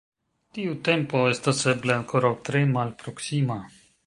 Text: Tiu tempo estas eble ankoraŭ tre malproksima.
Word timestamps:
Tiu 0.57 0.71
tempo 0.87 1.21
estas 1.33 1.61
eble 1.75 1.95
ankoraŭ 1.97 2.33
tre 2.49 2.63
malproksima. 2.75 3.61